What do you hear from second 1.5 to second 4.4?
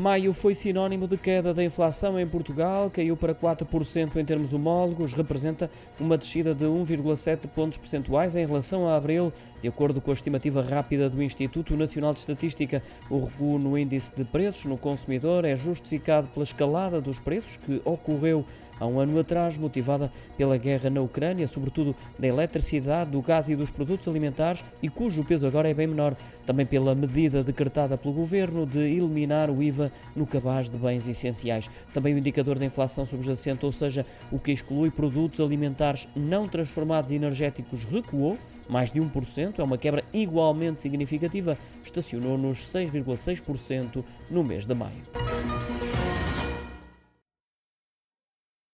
da inflação em Portugal, caiu para 4% em